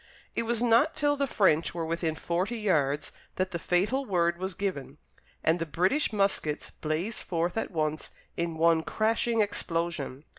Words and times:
It 0.35 0.47
was 0.49 0.63
not 0.63 0.95
till 0.95 1.15
the 1.15 1.27
French 1.27 1.75
were 1.75 1.85
within 1.85 2.15
forty 2.15 2.57
yards 2.57 3.11
that 3.35 3.51
the 3.51 3.59
fatal 3.59 4.03
word 4.03 4.39
was 4.39 4.55
given, 4.55 4.97
and 5.43 5.59
the 5.59 5.65
British 5.67 6.11
muskets 6.11 6.71
blazed 6.71 7.21
forth 7.21 7.55
at 7.55 7.69
once 7.69 8.09
in 8.35 8.57
one 8.57 8.81
crashing 8.81 9.41
explosion. 9.41 10.23